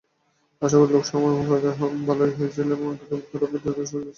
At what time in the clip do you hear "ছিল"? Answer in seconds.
3.99-4.03